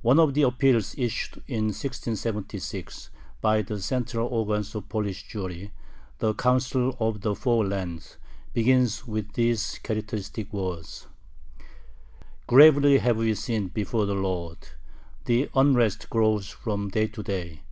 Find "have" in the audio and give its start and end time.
12.98-13.18